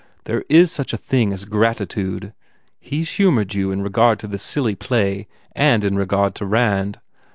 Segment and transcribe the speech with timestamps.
[0.23, 2.33] There is such a thing as gratitude.
[2.79, 6.97] He s humoured you in regard to this silly play and in regard to Rand.